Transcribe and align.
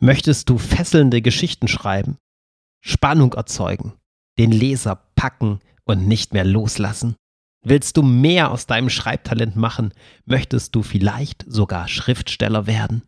Möchtest 0.00 0.48
du 0.48 0.58
fesselnde 0.58 1.20
Geschichten 1.22 1.66
schreiben, 1.66 2.18
Spannung 2.80 3.32
erzeugen, 3.32 3.94
den 4.38 4.52
Leser 4.52 4.94
packen 5.16 5.58
und 5.82 6.06
nicht 6.06 6.32
mehr 6.32 6.44
loslassen? 6.44 7.16
Willst 7.64 7.96
du 7.96 8.02
mehr 8.04 8.52
aus 8.52 8.66
deinem 8.66 8.90
Schreibtalent 8.90 9.56
machen? 9.56 9.92
Möchtest 10.24 10.76
du 10.76 10.84
vielleicht 10.84 11.44
sogar 11.48 11.88
Schriftsteller 11.88 12.68
werden? 12.68 13.02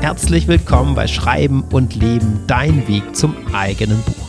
Herzlich 0.00 0.48
willkommen 0.48 0.96
bei 0.96 1.06
Schreiben 1.06 1.62
und 1.70 1.94
Leben, 1.94 2.40
dein 2.48 2.88
Weg 2.88 3.14
zum 3.14 3.36
eigenen 3.54 4.02
Buch. 4.02 4.28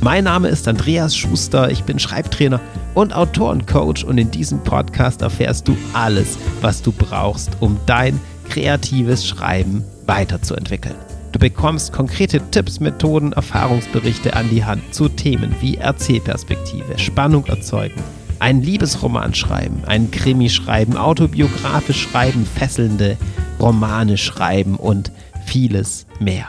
Mein 0.00 0.24
Name 0.24 0.48
ist 0.48 0.66
Andreas 0.66 1.16
Schuster, 1.16 1.70
ich 1.70 1.84
bin 1.84 2.00
Schreibtrainer 2.00 2.60
und 2.96 3.14
Autorencoach 3.14 4.02
und 4.04 4.18
in 4.18 4.32
diesem 4.32 4.64
Podcast 4.64 5.22
erfährst 5.22 5.68
du 5.68 5.76
alles, 5.92 6.36
was 6.60 6.82
du 6.82 6.90
brauchst, 6.90 7.50
um 7.60 7.78
dein 7.86 8.20
kreatives 8.48 9.24
Schreiben 9.24 9.84
weiterzuentwickeln. 10.08 10.96
Du 11.30 11.38
bekommst 11.38 11.92
konkrete 11.92 12.40
Tipps, 12.50 12.80
Methoden, 12.80 13.32
Erfahrungsberichte 13.32 14.34
an 14.34 14.48
die 14.50 14.64
Hand 14.64 14.94
zu 14.94 15.08
Themen 15.08 15.54
wie 15.60 15.76
Erzählperspektive, 15.76 16.98
Spannung 16.98 17.46
erzeugen, 17.46 18.02
einen 18.38 18.62
Liebesroman 18.62 19.34
schreiben, 19.34 19.84
einen 19.86 20.10
Krimi 20.10 20.48
schreiben, 20.48 20.96
autobiografisch 20.96 22.08
schreiben, 22.08 22.46
fesselnde 22.46 23.18
Romane 23.60 24.16
schreiben 24.16 24.76
und 24.76 25.12
vieles 25.44 26.06
mehr. 26.18 26.46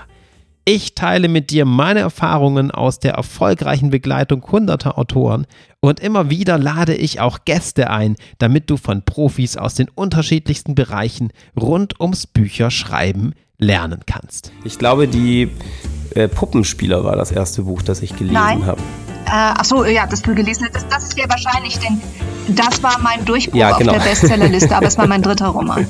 Ich 0.71 0.93
teile 0.93 1.29
mit 1.29 1.49
dir 1.49 1.65
meine 1.65 2.01
Erfahrungen 2.01 2.69
aus 2.69 2.99
der 2.99 3.13
erfolgreichen 3.13 3.89
Begleitung 3.89 4.45
hunderter 4.51 4.99
Autoren 4.99 5.47
und 5.81 5.99
immer 5.99 6.29
wieder 6.29 6.59
lade 6.59 6.93
ich 6.93 7.19
auch 7.19 7.39
Gäste 7.43 7.89
ein, 7.89 8.15
damit 8.37 8.69
du 8.69 8.77
von 8.77 9.03
Profis 9.03 9.57
aus 9.57 9.73
den 9.73 9.89
unterschiedlichsten 9.89 10.75
Bereichen 10.75 11.31
rund 11.59 11.99
ums 11.99 12.27
Bücherschreiben 12.27 13.33
lernen 13.59 14.01
kannst. 14.07 14.51
Ich 14.63 14.79
glaube, 14.79 15.07
die 15.07 15.51
äh, 16.15 16.27
Puppenspieler 16.27 17.03
war 17.03 17.15
das 17.15 17.31
erste 17.31 17.63
Buch, 17.63 17.81
das 17.83 18.01
ich 18.01 18.15
gelesen 18.17 18.65
habe. 18.65 18.81
Äh, 19.27 19.31
achso, 19.31 19.85
ja, 19.85 20.07
das 20.07 20.21
du 20.23 20.33
gelesen 20.33 20.65
hast, 20.65 20.75
das, 20.75 20.87
das 20.89 21.03
ist 21.03 21.17
ja 21.17 21.29
wahrscheinlich, 21.29 21.77
denn 21.77 22.01
das 22.55 22.81
war 22.81 22.97
mein 22.99 23.23
Durchbruch 23.25 23.55
Ja, 23.59 23.77
genau. 23.77 23.91
auf 23.93 24.01
der 24.03 24.09
Bestsellerliste, 24.09 24.75
aber 24.75 24.87
es 24.87 24.97
war 24.97 25.05
mein 25.05 25.21
dritter 25.21 25.47
Roman. 25.49 25.85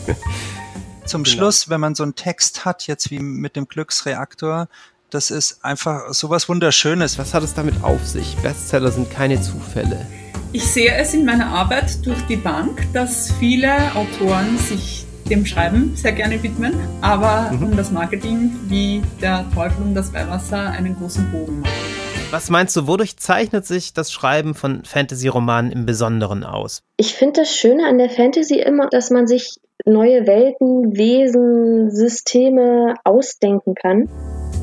Zum 1.05 1.23
Genau. 1.23 1.35
Schluss, 1.35 1.69
wenn 1.69 1.79
man 1.79 1.95
so 1.95 2.03
einen 2.03 2.15
Text 2.15 2.65
hat, 2.65 2.85
jetzt 2.87 3.11
wie 3.11 3.19
mit 3.19 3.55
dem 3.55 3.67
Glücksreaktor, 3.67 4.67
das 5.09 5.31
ist 5.31 5.63
einfach 5.63 6.13
sowas 6.13 6.49
Wunderschönes. 6.49 7.17
Was 7.17 7.33
hat 7.33 7.43
es 7.43 7.53
damit 7.53 7.81
auf 7.83 8.05
sich? 8.05 8.35
Bestseller 8.43 8.91
sind 8.91 9.09
keine 9.09 9.41
Zufälle. 9.41 10.05
Ich 10.51 10.65
sehe 10.65 10.93
es 10.95 11.13
in 11.13 11.25
meiner 11.25 11.47
Arbeit 11.47 12.05
durch 12.05 12.21
die 12.27 12.35
Bank, 12.35 12.87
dass 12.93 13.31
viele 13.39 13.71
Autoren 13.95 14.57
sich 14.57 15.05
dem 15.29 15.45
Schreiben 15.45 15.95
sehr 15.95 16.11
gerne 16.11 16.41
widmen, 16.41 16.73
aber 17.01 17.51
um 17.51 17.75
das 17.77 17.91
Marketing 17.91 18.51
wie 18.67 19.01
der 19.21 19.45
Teufel 19.53 19.83
um 19.83 19.93
das 19.93 20.13
Weihwasser 20.13 20.71
einen 20.71 20.95
großen 20.97 21.31
Bogen 21.31 21.61
machen. 21.61 21.71
Was 22.31 22.49
meinst 22.49 22.75
du, 22.75 22.85
wodurch 22.85 23.17
zeichnet 23.17 23.65
sich 23.65 23.93
das 23.93 24.11
Schreiben 24.11 24.53
von 24.53 24.83
Fantasy-Romanen 24.83 25.71
im 25.71 25.85
Besonderen 25.85 26.43
aus? 26.43 26.83
Ich 26.97 27.15
finde 27.15 27.41
das 27.41 27.55
Schöne 27.55 27.87
an 27.87 27.97
der 27.97 28.09
Fantasy 28.09 28.59
immer, 28.59 28.87
dass 28.89 29.09
man 29.09 29.25
sich 29.25 29.55
neue 29.85 30.27
Welten, 30.27 30.95
Wesen, 30.95 31.89
Systeme 31.89 32.93
ausdenken 33.03 33.73
kann. 33.73 34.09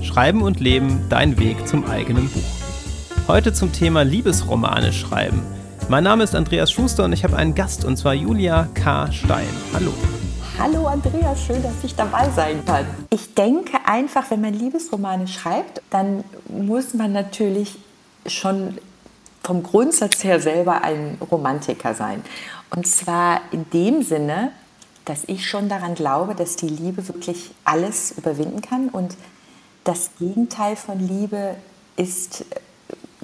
Schreiben 0.03 0.43
und 0.43 0.61
Leben, 0.61 1.07
dein 1.09 1.39
Weg 1.41 1.67
zum 1.67 1.89
eigenen 1.89 2.29
Buch. 2.29 3.27
Heute 3.27 3.53
zum 3.53 3.73
Thema 3.73 4.03
Liebesromane 4.03 4.93
schreiben. 4.93 5.43
Mein 5.89 6.05
Name 6.05 6.23
ist 6.23 6.35
Andreas 6.37 6.71
Schuster 6.71 7.05
und 7.05 7.13
ich 7.13 7.25
habe 7.25 7.37
einen 7.37 7.55
Gast 7.57 7.85
und 7.85 7.97
zwar 7.97 8.15
Julia 8.15 8.69
K. 8.75 9.11
Stein. 9.11 9.47
Hallo. 9.73 9.93
Hallo 10.59 10.87
Andreas, 10.87 11.45
schön, 11.45 11.63
dass 11.63 11.85
ich 11.85 11.95
dabei 11.95 12.31
sein 12.31 12.65
kann. 12.65 12.87
Ich 13.11 13.35
denke 13.35 13.77
einfach, 13.85 14.31
wenn 14.31 14.41
man 14.41 14.55
Liebesromane 14.55 15.29
schreibt, 15.29 15.83
dann 15.91 16.25
muss 16.49 16.95
man 16.95 17.13
natürlich 17.13 17.79
schon 18.27 18.79
vom 19.43 19.63
Grundsatz 19.63 20.25
her 20.25 20.41
selber 20.41 20.83
ein 20.83 21.19
Romantiker 21.31 21.93
sein. 21.93 22.23
Und 22.75 22.87
zwar 22.87 23.43
in 23.53 23.69
dem 23.71 24.03
Sinne, 24.03 24.51
dass 25.05 25.25
ich 25.27 25.47
schon 25.47 25.69
daran 25.69 25.95
glaube, 25.95 26.35
dass 26.35 26.57
die 26.57 26.69
Liebe 26.69 27.07
wirklich 27.07 27.51
alles 27.65 28.13
überwinden 28.17 28.63
kann 28.63 28.89
und 28.89 29.15
das 29.85 30.11
Gegenteil 30.19 30.75
von 30.75 30.99
Liebe 30.99 31.57
ist, 31.97 32.47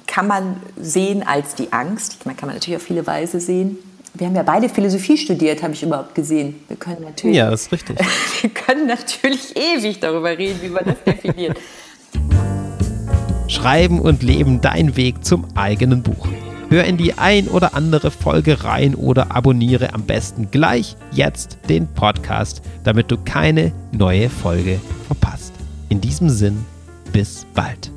kann 0.05 0.27
man 0.27 0.61
sehen 0.79 1.25
als 1.25 1.55
die 1.55 1.73
Angst. 1.73 2.25
Meine, 2.25 2.37
kann 2.37 2.47
man 2.47 2.55
natürlich 2.57 2.77
auf 2.77 2.83
viele 2.87 3.07
Weise 3.07 3.39
sehen. 3.39 3.79
Wir 4.15 4.27
haben 4.27 4.35
ja 4.35 4.43
beide 4.43 4.69
Philosophie 4.69 5.17
studiert, 5.17 5.63
habe 5.63 5.73
ich 5.73 5.81
überhaupt 5.81 6.13
gesehen. 6.13 6.55
Wir 6.67 6.77
können 6.77 7.01
natürlich, 7.01 7.35
Ja, 7.35 7.49
das 7.49 7.63
ist 7.63 7.71
richtig. 7.71 7.97
wir 8.41 8.49
können 8.51 8.85
natürlich 8.85 9.55
ewig 9.55 9.99
darüber 9.99 10.37
reden, 10.37 10.59
wie 10.61 10.69
man 10.69 10.85
das 10.85 11.03
definiert. 11.05 11.57
Schreiben 13.47 13.99
und 13.99 14.21
Leben, 14.21 14.61
dein 14.61 14.95
Weg 14.97 15.25
zum 15.25 15.47
eigenen 15.55 16.03
Buch. 16.03 16.27
Hör 16.69 16.83
in 16.83 16.97
die 16.97 17.13
ein 17.17 17.47
oder 17.47 17.73
andere 17.73 18.11
Folge 18.11 18.63
rein 18.63 18.93
oder 18.93 19.35
abonniere 19.35 19.93
am 19.93 20.03
besten 20.03 20.51
gleich 20.51 20.95
jetzt 21.11 21.57
den 21.67 21.87
Podcast, 21.87 22.61
damit 22.83 23.09
du 23.09 23.17
keine 23.17 23.71
neue 23.91 24.29
Folge 24.29 24.79
verpasst. 25.07 25.53
In 25.89 26.01
diesem 26.01 26.29
Sinn, 26.29 26.65
bis 27.11 27.47
bald. 27.55 27.91